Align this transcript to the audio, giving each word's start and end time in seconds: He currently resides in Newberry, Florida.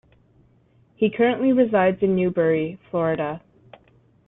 He 0.95 1.11
currently 1.11 1.53
resides 1.53 2.01
in 2.01 2.15
Newberry, 2.15 2.79
Florida. 2.89 3.43